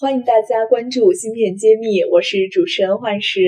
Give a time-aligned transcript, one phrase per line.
[0.00, 3.40] 欢迎大家关注芯片揭秘，我是主持人幻石。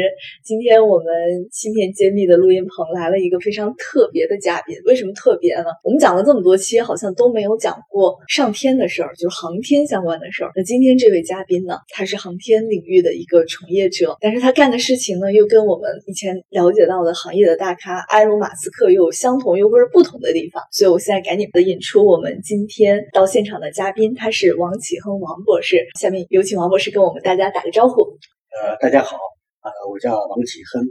[0.43, 1.07] 今天我们
[1.53, 5.67] 芯片揭秘的录音棚来了一个非常特别的嘉宾，为什么特别呢？
[5.85, 10.51] 我们讲了这么多期，好像都没有讲过上天的事儿，就是航天相关的事儿。
[10.57, 20.61] 那今天这位嘉宾呢，他是航天领域的一个从业者，但是他干的事情呢，又跟我们以前了解到的行业的大咖埃隆·马斯克又有相同又或者不同的地方。
[20.73, 25.87] 所以我现在赶紧的引出我们今天到现场的嘉宾，他是王启亨王博士。
[25.97, 26.40] 下面有。
[26.41, 28.01] 有请王博士跟我们大家打个招呼。
[28.01, 29.19] 呃，大家好，
[29.61, 30.83] 呃，我叫王启亨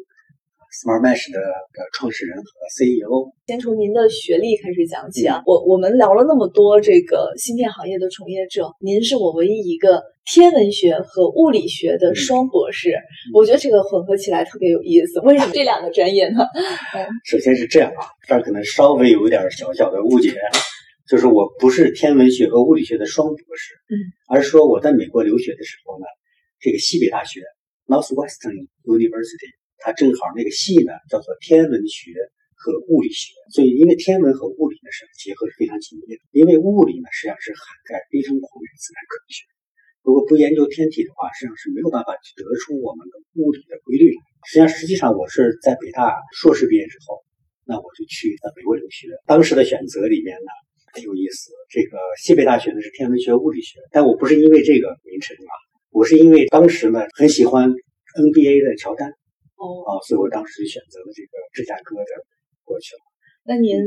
[0.70, 1.42] ，Smart Mesh 的
[1.92, 3.34] 创始人和 CEO。
[3.48, 5.42] 先从您的学历开始讲起啊。
[5.48, 12.94] 我我们聊了那么多这个芯片行业的从业者，您是我唯一一个天文学和物理学的双博士。
[13.34, 15.20] 我觉得这个混合起来特别有意思。
[15.22, 16.46] 为什么这两个专业呢？
[17.26, 20.30] 首先是这样啊，这儿可能稍微有一点小小的误解。
[21.10, 23.98] 就是我不是天文学和物理学的双博士，嗯，
[24.30, 26.06] 而是说我在美国留学的时候呢，
[26.62, 27.42] 这个西北大学
[27.90, 29.50] Northwestern University，
[29.82, 32.14] 它正好那个系呢叫做天文学
[32.54, 39.50] 和物理学，所以因为天文和物理呢是结合是非常紧密的，因为物理呢实际上是涵盖非常广的自然科学，
[40.06, 44.22] 如果不研究天体的话，实际上是没有办法去得出我们的物理的规律来。
[44.46, 47.26] 实际上，实际上我是在北大硕士毕业之后，
[47.66, 50.54] 那我就去在美国留学，当时的选择里面呢。
[50.94, 55.54] 很有意思，这个西北大学呢是天文学、物理学，但我不是因为这个名称啊，
[55.92, 59.10] 我是因为当时呢很喜欢 NBA 的乔丹，
[59.58, 62.12] 哦，啊，所以我当时就选择了这个芝加哥的
[62.64, 63.02] 过去了。
[63.46, 63.78] 那您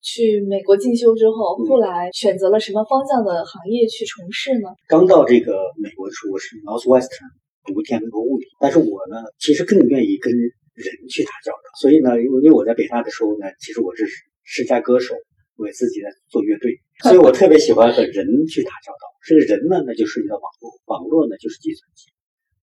[0.00, 4.68] 去美国进修之后，后来选择了什么方向的行业去从事呢？
[4.86, 7.30] 刚到这个美国的时候，我是 Northwestern
[7.64, 14.06] 读天文和物理，但是我呢其实更愿意跟人去打交道，所以呢，因为因为我在北大的时候呢，其实我是
[14.42, 15.14] 世家歌手。
[15.56, 19.04] 为自己在做乐队，所以我特别喜欢和人去打交道。
[19.22, 22.10] 这个人呢，那就涉及到网络，网络呢就是计算机。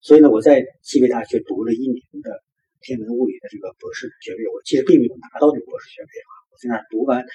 [0.02, 2.44] 所以呢，我在西北大学读了一年的
[2.81, 6.31] 天文物理的这个博士学位，我其实并没有拿到这个博士学位啊。
[6.52, 7.25] 我在那读完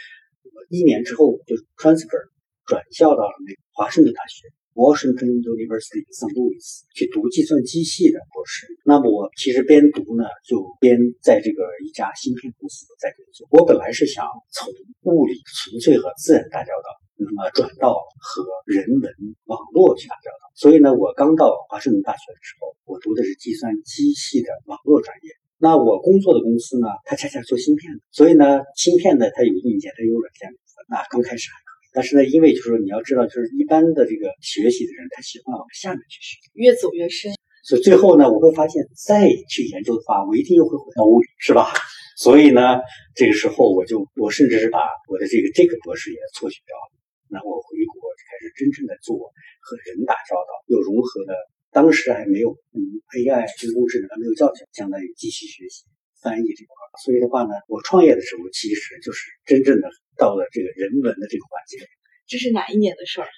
[0.69, 2.29] 一年之后，就 transfer
[2.67, 4.49] 转校到了那个华盛顿大学。
[4.77, 6.37] Washington University St.
[6.37, 6.61] Louis
[6.93, 13.49] 去读计算机系的博士，那么我其实边读呢，就边在这个一家芯片公司在工作。
[13.49, 14.69] 我本来是想从
[15.09, 19.09] 物理纯粹和自然打交道，那么转到和人文
[19.49, 20.45] 网络去打交道。
[20.53, 25.33] 所以呢，我刚到华盛顿大学的时候，我读的是计算机系的网络专业。
[25.57, 30.53] 那我工作的公司呢，它恰恰做芯片的，所以呢，芯片呢，它有硬件，它有软件。
[30.93, 31.49] 那刚开始。
[31.97, 37.33] 但是呢，因为就是说你要知道，就是一般的这个学习的人，他喜欢往下面去学，越走越深。
[37.65, 41.73] 所以最后呢，我会发现再去研究的话，我一定又会回到物理，是吧？
[42.19, 46.93] 所以呢，这个时候我就我甚至是把我的这个这个博士也辍学掉了。
[47.33, 51.33] 那我回国开始真正的做和人打交道，又融合了
[51.73, 55.87] 当时还没有嗯 AI 人工智能还没有教学，相当于机器学习
[56.27, 56.75] 翻译这块。
[56.99, 59.87] 所以的话呢，我创业的时候其实就是真正的
[60.19, 61.79] 到了这个人文的这个环节。
[62.27, 63.29] 这是哪一年的事儿？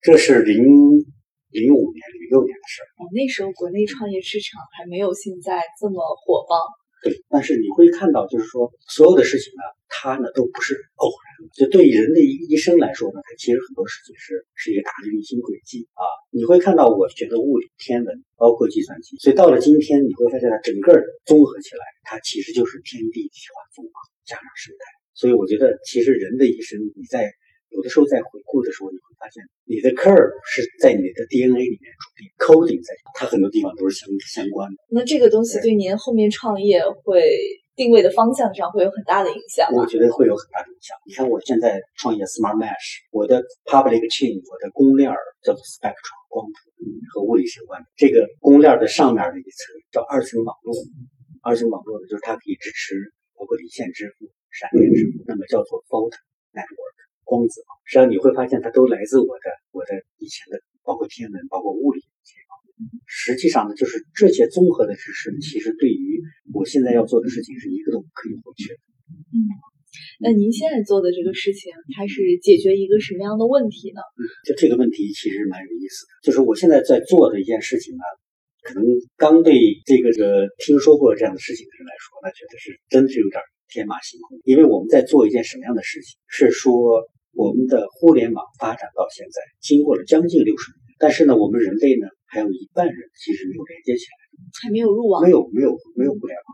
[0.00, 0.56] 这是零
[1.52, 2.88] 零五年、零六年的事儿。
[2.96, 6.56] 哦，那时候国内创业市场还没有现在这么火爆。
[7.04, 11.28] 对，但是你会看到，就是说所有的事情呢，它呢都不是偶然。
[11.52, 16.02] 就对人的一一生来说呢，它其实很多事情是是一个大的运行轨迹啊。
[16.30, 23.92] 你会看到，我学的物理、天文，包括计算机，所以到了今天，你会发现它整个综合起来，它其实就是天地一体化综合
[24.24, 24.84] 加上生态。
[25.12, 27.30] 所以我觉得，其实人的一生，你在
[27.74, 34.76] 有的时候在回顾的时候，你会发现，你的 curve 是在你的 DNA 里面注定，coding 在它很多地方都是相相关的。
[34.88, 37.22] 那这个东西对您后面创业会？
[37.74, 40.94] 定位的方向上会有很大的影响，我觉得会有很大的影响。
[41.04, 45.10] 你看我现在创业 Smart Mesh，我的 Public Chain，我的公链
[45.42, 46.54] 叫做 Spectrum 光谱，
[47.10, 47.90] 和物理相关的。
[47.98, 50.70] 这个公链的上面的一层叫二层网络，
[51.42, 52.94] 二层网络呢，就是它可以支持
[53.34, 56.14] 包括离线支付、闪电支付，那么叫做 Photon
[56.54, 56.94] Network
[57.34, 57.74] 光子网。
[57.82, 59.90] 实际上你会发现，它都来自我的我的
[60.22, 61.98] 以前的，包括天文，包括物理。
[63.06, 66.22] 实际上呢，就是这些综合的知识，其实对于
[66.52, 68.80] 我现在要做的事情是一个都不可以或缺的。
[69.34, 69.38] 嗯，
[70.18, 74.00] 那您现在做的这个事情，它是解决一个什么样的问题呢？
[74.18, 76.10] 嗯，就这个问题其实蛮有意思的。
[76.22, 78.02] 就是我现在在做的一件事情呢，
[78.62, 78.82] 可能
[79.16, 79.54] 刚对
[79.86, 84.40] 这个个听说过这样的事情的人来说，那觉得是真是有点天马行空。
[84.42, 86.18] 因为我们在做一件什么样的事情？
[86.26, 94.18] 是说我们的互联网发展到现在，经过了将近六十年，但是呢，我们人类呢还有一半人其实没有连接起来，
[94.62, 96.48] 还没有入网，没有没有没有互联网。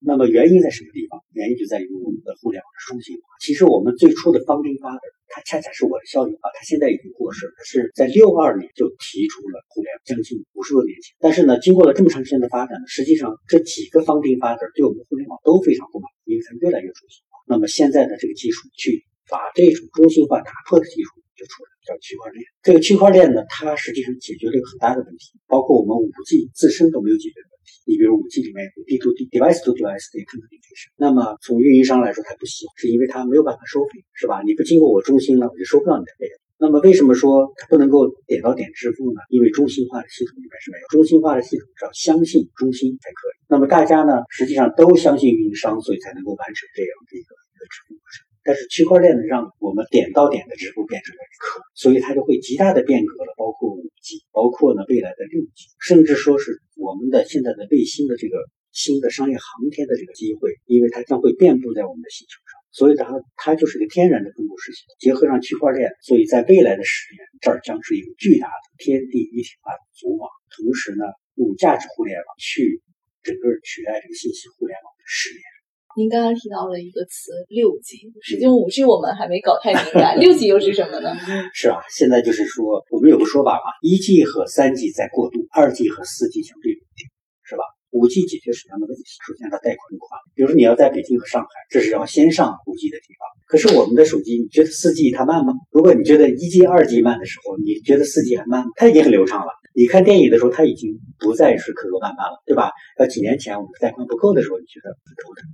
[0.00, 1.20] 那么原因在什么地方？
[1.32, 3.22] 原因就在于我们的互联网的中心化。
[3.40, 11.16] 其实我们最初的 founding father，他恰恰是我的校友啊，他现在已经过世了，是在六二年就提出了互联网，将近五十多年前。
[11.18, 17.40] 但是呢，经过了这么长时间的发展呢，实际上这几个 founding father 对我们互联网都非常不满，因为它越来越中心化。
[17.48, 19.04] 那么现在的这个技术去。
[19.28, 22.44] 把这种中心化打破的技术就出来，叫区块链。
[22.62, 27.82] 这个区块链呢，它实际上解决了一个很大的问题，包括我们五 G 自身都没有解决的问题。
[27.86, 34.42] 你比如五 G 里面有 D to D device to device 的 communication，那么从运营商来说，他不喜欢，是因为他没有办法收费，是吧？
[34.42, 36.34] 你不经过我中心了，我就收不到你的费用。
[36.58, 39.20] 那么为什么说它不能够点到点支付呢？
[39.28, 43.34] 因为中心化的系统里面是没有中心化的系统，只要相信中心才可以。
[43.46, 48.25] 那么大家呢，实际上都相信运营商，所以才能够完成这样的一个一个支付过程。
[48.46, 58.38] 但是区块链呢，让我们点到点的支付变成了可，所以它就会极大的变革了，包括五 G，包括呢未来的六 G，甚至说是我们的现在的卫星的这个
[58.70, 71.02] 新的商业航天的这个机会，因为它将会遍布在我们的星球上，所以它它就是个天然的分布式系统，结合上区块链，所以在未来的十年，这儿将是一个巨大的天地一体化的组网，同时呢，
[71.34, 72.80] 用价值互联网去
[73.24, 75.55] 整个取代这个信息互联网的十年。
[75.96, 81.16] 您刚刚提到了一个词六 G，实际上五 G 我们还没搞太明白，六 G 又是什么呢？
[81.56, 87.08] 是啊，现在就是说，我们有个说法嘛，一 G 和三 G 在过渡，二 G 和四 G 相对稳定，
[87.44, 87.64] 是吧？
[87.92, 89.04] 五 G 解决什么样的问题？
[89.26, 93.24] 首先它带宽宽，比如说你要在北京和上海，这是要先上五 G 的地方。
[93.48, 95.54] 可是我们的手机，你觉得四 G 它慢吗？
[95.72, 98.70] 如果你觉得一 G、二 G 慢的时候，你觉得四 G 还慢吗？
[98.76, 99.48] 它已经很流畅了。
[99.76, 102.72] 你看电影的时候，它已经不再是磕磕绊绊了，对吧？
[102.98, 105.44] 要几年前我们带宽不够的时候，你觉得很头疼。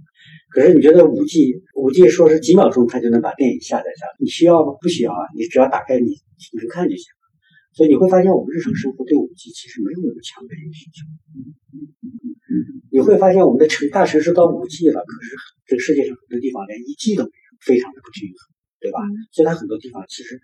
[0.54, 4.78] 可是你觉得五 G 五 G 说是几秒钟它就能把电影下载下来，你需要吗？
[4.80, 6.14] 不需要啊，你只要打开你
[6.54, 7.22] 能看就行了。
[7.74, 11.02] 所以你会发现我们日常生活对五 G 其实没有那么强的一个需求。
[12.92, 15.34] 你会发现我们的城大城市到五 G 了，可是
[15.66, 18.38] 这个世界上很多地方连一 G 都没有，非常的不均衡，
[18.78, 19.02] 对吧？
[19.32, 20.38] 所以它很多地方其实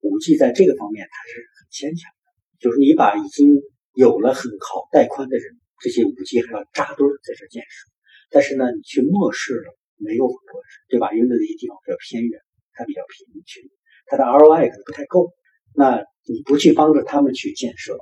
[0.00, 2.19] 五 G 在这个方面它是很牵强的，
[2.60, 3.56] 就是你把已经
[3.94, 7.88] 有了很好带宽的人，这些五 G 还要扎堆在这建设。
[8.30, 11.12] 但是呢，你去漠视了没有很多，对吧？
[11.12, 12.40] 因为那些地方比较偏远，
[12.74, 13.62] 它比较贫穷，
[14.06, 15.32] 它的 ROI 可能不太够。
[15.74, 17.96] 那你不去帮着他们去建设，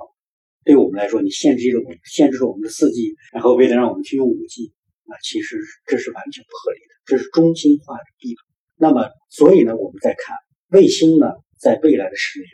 [0.65, 4.73] 对我们来说，你限制了我们，限制了我们的四 G，然后为了让我们去用五 G，
[5.05, 8.41] 那其实这是完全不合理的，这是中心化的地图。
[8.75, 10.35] 那么，所以呢，我们再看
[10.71, 11.27] 卫星呢，
[11.59, 12.49] 在未来的十年，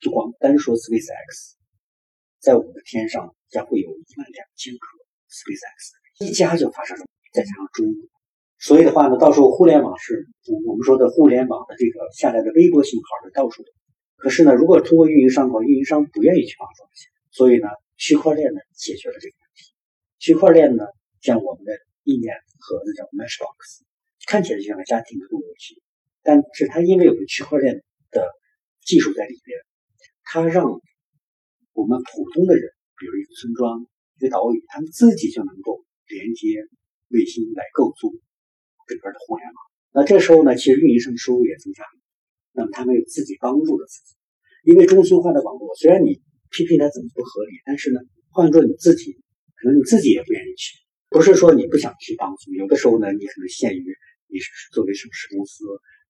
[0.00, 1.54] 就光单说 SpaceX，
[2.40, 4.86] 在我们的天上将会有一万两千颗
[5.30, 7.04] SpaceX，一家就发射了。
[7.32, 8.08] 再加上中国，
[8.58, 10.26] 所以的话呢，到时候互联网是
[10.64, 13.68] 我们说的互联网的这个下来的微波信号是到处都。
[14.16, 19.74] 可是呢，如果通过运营商的话，运营商不愿意去帮助这些，所以呢，区块链呢解决了这个问题。
[20.18, 20.86] 区块链呢，
[21.20, 21.72] 像我们的
[22.04, 23.84] 意念盒子叫 Meshbox，
[24.26, 25.82] 看起来就像个家庭的路由器，
[26.22, 28.26] 但是它因为有个区块链的
[28.80, 29.60] 技术在里边，
[30.26, 30.68] 它让
[31.72, 32.68] 我们普通的人，
[32.98, 33.86] 比如一个村庄、
[34.18, 36.68] 一个岛屿，他们自己就能够连接。
[37.08, 38.10] 卫星来构筑
[38.88, 39.56] 整个的互联网，
[39.94, 41.94] 那这时候呢，其实运营商收入也增加了。
[42.50, 44.16] 那么他们有自己帮助了自己，
[44.64, 46.20] 因为中心化的网络，虽然你
[46.50, 49.12] 批评它怎么不合理，但是呢，换做你自己，
[49.54, 50.74] 可能你自己也不愿意去。
[51.10, 53.84] 不是说你不想去帮助，有的时候呢，你可能限于
[54.26, 55.62] 你是作为上市公司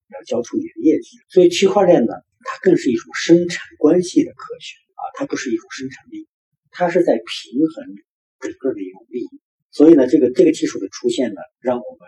[0.09, 1.19] 要交出你的业绩。
[1.29, 2.15] 所以区块链呢，
[2.47, 6.29] 它更是一种生产关系的科学啊，它不是一种生产力，
[6.71, 7.75] 它是在平衡
[8.39, 9.31] 整个的一种利益。
[9.73, 12.07] 所以呢，这个这个技术的出现呢，让我们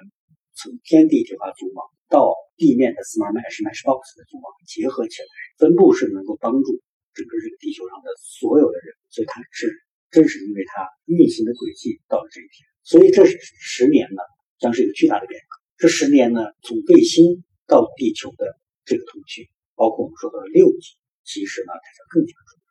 [0.54, 5.28] 从天地一体化组网到地面的 Smart Mesh Mesh Box 的组网结合起来，
[5.58, 6.80] 分布式能够帮助
[7.12, 8.94] 整个这个地球上的所有的人。
[9.10, 9.68] 所以它是
[10.10, 13.26] 正是因为它运行的轨迹到了这一天，所以这
[13.60, 14.22] 十年呢，
[14.58, 15.58] 将是一个巨大的变革。
[15.76, 19.46] 这十年呢，从卫星到地球的这个通讯，
[19.78, 22.66] 包括我们说的六 G，其实呢，它是更加重要。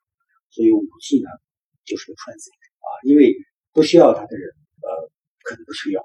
[0.51, 1.31] 所以五 G 呢，
[1.87, 3.31] 就是个 transit 啊，因为
[3.71, 4.51] 不需要它的人。
[4.77, 4.93] 呃，
[5.43, 5.99] 可能不需要，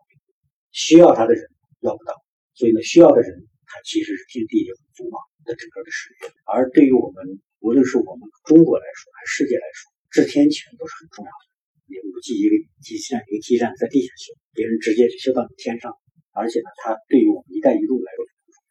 [0.73, 1.45] 需要它的人
[1.87, 2.17] 要不到，
[2.55, 6.33] 所以呢，需要的人他其实是天地有足嘛的整个的事业。
[6.49, 11.43] 而对于我们，无论是我们中国来说，还是世界来说，制天权都是很重要的。
[11.87, 15.95] 你五 G 一个基站，一个基站在地下修，别人直接就修到你天上，
[16.33, 18.25] 而且呢，它对于我们“一带一路”来说，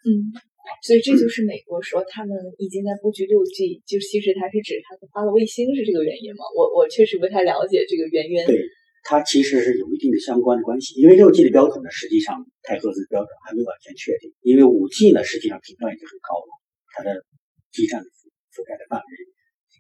[0.10, 0.34] 嗯，
[0.82, 6.46] 所以这就是美国说他们已经在布局六 G，就其实它是指它发了卫星是这个原因吗？
[6.56, 8.46] 我我确实不太了解这个原因。
[8.46, 8.60] 对。
[9.04, 14.32] 它其实是有一定的相关的关系，因为六 G 的标准呢，实际上太赫兹标准还没完全确定。
[14.46, 16.54] 因为五 G 呢，实际上频段已经很高了，
[16.94, 17.26] 它的
[17.74, 18.06] 基站的
[18.54, 19.10] 覆盖的范围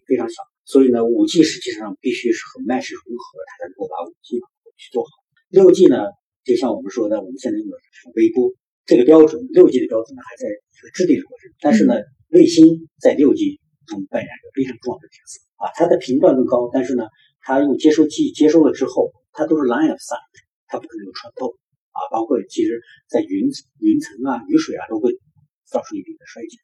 [0.09, 0.41] 非常小。
[0.65, 4.41] 所以呢，五 G 实际上必须是和 Mesh 融合，它才能够把五 G
[4.73, 5.09] 去做好。
[5.53, 6.09] 六 G 呢，
[6.41, 8.49] 就像我们说的，我们现在用的是微波
[8.91, 11.47] 这个标准，六 G 的标准呢还在一个制定的过程。
[11.63, 11.95] 但是呢，
[12.35, 17.07] 卫星在六 G 中扮演着非常重要的角色啊，它的频段更高，但是呢，
[17.39, 20.35] 它用接收器接收了之后，它都是 line of sight，
[20.67, 21.55] 它不可能有穿透
[21.95, 23.47] 啊，包括其实在云
[23.79, 25.15] 云层啊、雨水啊都会
[25.63, 26.59] 造成一定的衰减。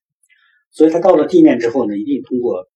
[0.69, 2.67] 所以它到了地面之后呢，一定通过。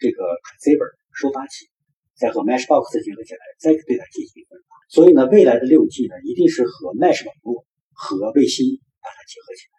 [0.00, 1.66] 这个 transceiver 收发器
[2.14, 4.78] 再和 mesh box 结合起来，再对它进行分发。
[4.88, 9.74] 所以呢，未来的六 G 呢，一定是和 mesh 网络和卫星把它结合起来。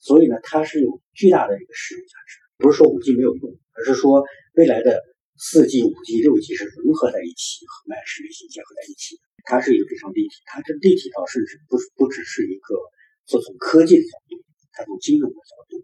[0.00, 2.40] 所以呢，它是有巨大的一个实用价值。
[2.60, 4.24] 不是说五 G 没有用，而是说
[4.54, 5.00] 未来的
[5.36, 9.16] 四 G、五 G、六 G 是融合在一起，和 mesh 卫星结合在一起。
[9.48, 12.76] 它是一个非常立体，它这立体到甚至不不只是一个
[13.24, 14.36] 说从科技的角度，
[14.72, 15.80] 它从金融的角度，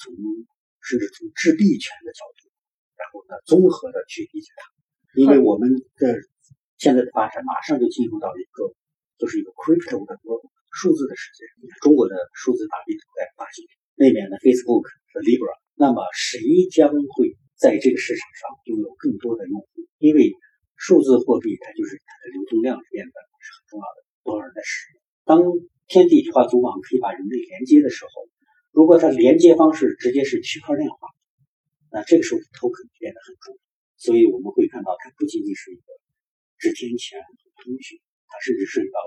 [0.00, 0.16] 从
[0.80, 2.48] 甚至从制币权的角度。
[2.96, 4.72] 然后呢，综合的去理解它，
[5.20, 5.68] 因为我们
[6.00, 6.16] 的
[6.80, 8.72] 现在的发展马上就进入到一个，
[9.20, 10.16] 就是一个 crypto 的
[10.76, 11.48] 数字的世界。
[11.80, 13.64] 中国的数字大币在发行，
[13.96, 19.88] 那边的 Facebook 和 Libra，那么谁将会在这个市场上拥有更多的用户？
[19.96, 20.36] 因为
[20.76, 25.00] 数字货币它就是它的流通量变得是很重要的，多少人在使用？
[25.24, 25.40] 当
[25.88, 28.28] 天地化组网可以把人类连接的时候，
[28.76, 31.08] 如果它连接方式直接是区块链化。
[31.88, 33.60] 那这个时候，token 变得很重要，
[33.96, 35.88] 所以我们会看到，它不仅仅是一个
[36.58, 37.16] 值钱钱
[37.62, 37.96] 通讯，
[38.28, 39.00] 它甚至涉及到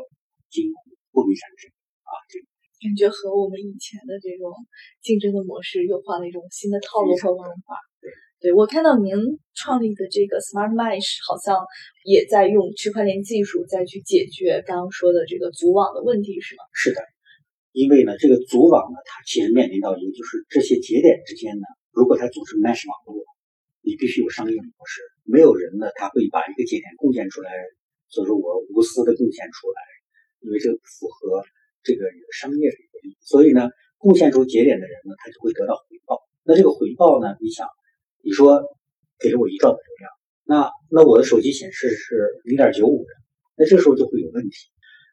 [0.49, 0.73] 金融、
[1.19, 1.67] 货币产生
[2.07, 2.47] 啊，这个
[2.79, 4.55] 感觉和我们以前的这种
[5.03, 7.75] 竞争的模式又换了一种新的套路和玩法。
[7.99, 8.07] 对，
[8.39, 9.11] 对我看到您
[9.51, 11.59] 创立的这个 Smart Mesh 好像
[12.07, 16.63] 也在用区块链技术再去解决刚刚说的这个组网的问题，是吗？
[16.71, 17.03] 是的，
[17.75, 21.67] 因为呢，这个组网呢，它其实面临到一个就是这些节点之间呢。
[21.91, 23.27] 如果它组成 mesh 网络，
[23.83, 25.03] 你必须有商业模式。
[25.27, 27.51] 没有人呢，他会把一个节点贡献出来，
[28.07, 29.79] 所以说我无私的贡献出来，
[30.41, 31.43] 因为这符合
[31.83, 33.17] 这个商业的一个利益。
[33.21, 36.19] 所以呢，贡献出节点的人呢，他就会得到回报。
[36.43, 37.67] 那这个回报呢，你想，
[38.23, 38.61] 你说
[39.19, 40.11] 给了我一兆的流量，
[40.45, 43.11] 那那我的手机显示是零点九五的，
[43.57, 44.55] 那这时候就会有问题。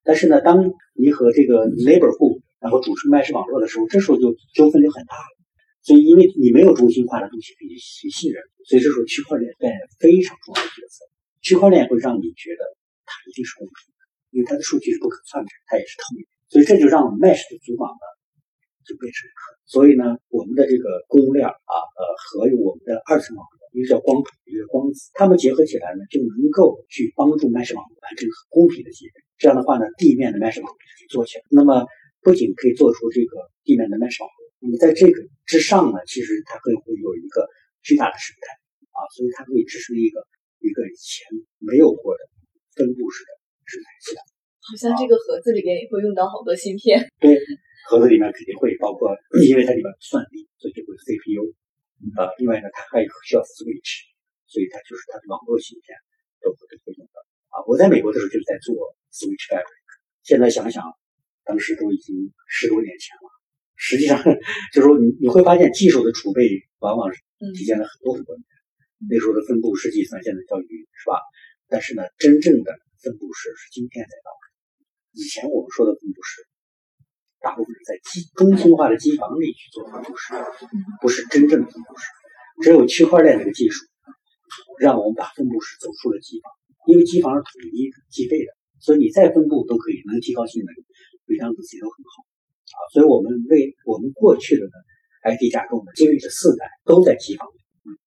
[0.05, 5.37] 但是呢，当你和这个 neighborhood 然后组成 mesh 网络的时候，这时候就纠纷就很大了。
[5.83, 11.07] 所以，因为你没有中心化的东西可以去信任，所以这时候区块链扮演非常重要的角色。
[11.43, 12.63] 区块链会让你觉得
[13.07, 13.95] 它一定是公平，
[14.37, 16.21] 因为它的数据是不可篡改，它也是透明。
[16.53, 18.05] 所以这就让 Mesh 的组网呢
[18.85, 19.25] 就变成。
[19.65, 29.25] 所以呢，我们的这个公链啊，呃，和我们的二层网络，一个叫光谱，一个叫光子，它们结合起来呢，就能够去帮助 Mesh 网络完成很公平的节点。
[29.41, 31.43] 这样的话呢，地面的 Mesh 网络可以做起来。
[31.49, 31.89] 那么，
[32.21, 34.39] 不仅可以做出这个地面的 Mesh 网络。
[34.61, 35.17] 那么在这个
[35.49, 37.49] 之上呢，其实它会会有一个
[37.81, 38.53] 巨大的生态
[38.93, 40.21] 啊，所以它可以支撑一个
[40.61, 41.27] 一个以前
[41.59, 42.21] 没有过的
[42.77, 43.31] 分布式的
[43.67, 44.23] 生态系统。
[44.67, 47.03] 好像这个盒子里边也会用到好多芯片。
[47.23, 47.39] 对，
[47.91, 49.15] 盒子里面肯定会包括，
[49.47, 51.55] 因为它里面算力，所以就会 CPU
[52.19, 52.31] 啊。
[52.39, 54.11] 另外呢，它还需要 switch，
[54.47, 55.95] 所以它就是它的网络芯片
[56.43, 57.19] 都会都会用到
[57.55, 57.63] 啊。
[57.67, 58.75] 我在美国的时候就是在做
[59.15, 59.87] switch fabric，
[60.23, 60.83] 现在想想，
[61.45, 62.15] 当时都已经
[62.51, 63.31] 十多年前了。
[63.79, 64.17] 实际上，
[64.73, 66.43] 就是说，你你会发现技术的储备
[66.81, 67.21] 往往是
[67.55, 68.45] 体现了很多很多年。
[69.07, 71.21] 那时候的分布式计算现在叫云，是吧？
[71.69, 72.73] 但是呢，真正的
[73.03, 74.43] 分布式是今天才到的。
[75.17, 76.45] 以前我们说的分布式，
[77.41, 80.35] 大部分是在机中心化的机房里去做分布式，
[81.01, 82.05] 不是真正的分布式。
[82.63, 83.85] 只有区块链这个技术，
[84.81, 86.53] 让我们把分布式走出了机房，
[86.89, 88.51] 因为机房是统一计费的，
[88.81, 90.73] 所以你再分布都可以，能提高性能，
[91.27, 92.25] 每张子集都很好。
[92.67, 94.73] 啊，所以我们为我们过去的呢
[95.29, 97.47] ，IT 架构呢，经历了四代都在机房，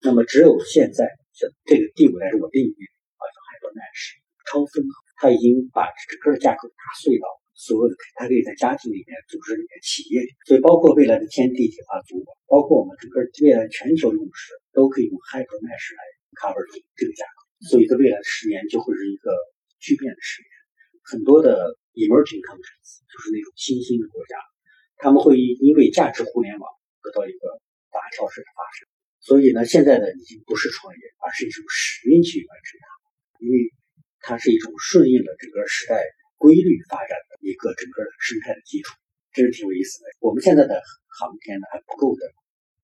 [0.02, 2.74] 那么只有现在这这个第五代是我定义
[3.18, 16.02] 啊，叫 HyperMesh 超分合，它已经把整个的架构打碎到所有的，它可以在家庭里面、组织里面、企业里，所以包括未来的天地体化组网，包括我们整个未来全球用时都可以用 HyperMesh 来
[16.34, 16.58] cover
[16.98, 17.38] 这个架构，
[17.70, 19.30] 所以在未来的十年就会是一个
[19.78, 20.50] 巨变的十年，
[21.06, 24.36] 很多的 emerging countries 就是那种新兴的国家。
[25.00, 26.68] 他们会因为价值互联网
[27.00, 28.84] 得到一个大跳式的发生，
[29.20, 32.88] 所以呢，现在呢已经不是创业，而是一种使命去完成它，
[33.40, 33.56] 因为
[34.22, 36.04] 它是一种顺应了整个时代
[36.38, 38.96] 规律发展的一个整个的生态的基础，
[39.34, 40.06] 这是挺有意思的。
[40.20, 42.24] 我们现在的航天呢还不够的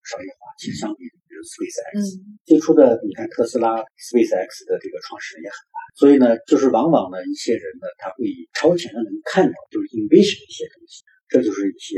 [0.03, 11.03] 商业化，其实相比比如 SpaceX 最初的，你看特斯拉 SpaceX 的这个创始人也很难，所以呢，就是往往呢一些人呢他会超前的能看到，就是 invision 一些东西。
[11.27, 11.97] 这就是一些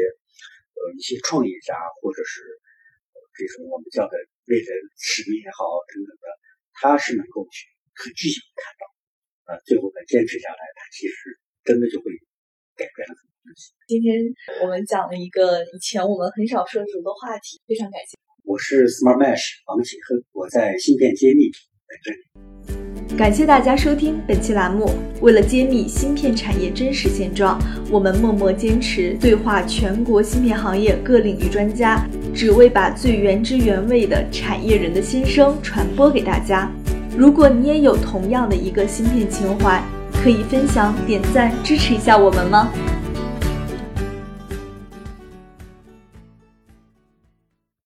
[0.80, 2.42] 呃一些创业家或者是
[3.36, 4.16] 这种我们叫的
[4.48, 6.26] 为人使命也好等等的，
[6.80, 8.88] 他是能够去很具象看到，
[9.48, 12.12] 啊，最后再坚持下来，它其实真的就会
[12.76, 13.72] 改变了很多东西。
[13.88, 14.20] 今天
[14.62, 18.20] 我们讲了一个以前我们很少涉足的话题，非常感谢。
[18.44, 21.50] 我是 Smart Mesh 王启亨，我在芯片揭秘
[21.88, 23.18] 在这里。
[23.18, 24.92] 感谢大家收听本期栏目。
[25.22, 27.58] 为了揭秘芯片产业真实现状，
[27.90, 36.70] 我们默默坚持对话全国芯片行业各领域专家，只为把最原汁原味的产业人的心声传播给大家。
[37.18, 39.82] 如果你也有同样的一个芯片情怀，
[40.24, 42.70] 可以分享、点赞、支持一下我们吗？